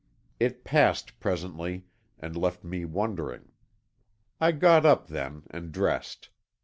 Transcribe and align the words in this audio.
It 0.39 0.63
passed 0.63 1.19
presently, 1.19 1.85
and 2.17 2.35
left 2.35 2.63
me 2.63 2.85
wondering. 2.85 3.51
I 4.39 4.51
got 4.51 4.83
up 4.83 5.05
then 5.09 5.43
and 5.51 5.71
dressed. 5.71 6.29